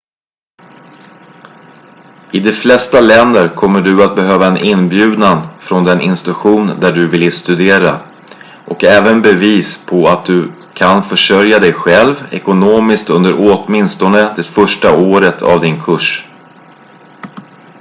[2.33, 7.07] i de flesta länder kommer du att behöva en inbjudan från den institution där du
[7.09, 7.99] vill studera
[8.67, 14.97] och även bevis på att du kan försörja dig själv ekonomiskt under åtminstone det första
[14.97, 16.27] året av din kurs